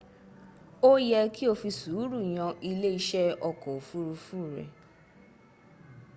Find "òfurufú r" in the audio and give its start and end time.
3.77-4.55